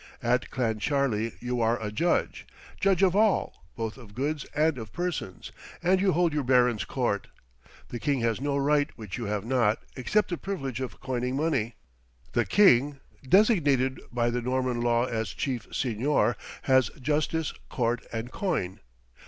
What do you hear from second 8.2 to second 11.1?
has no right which you have not, except the privilege of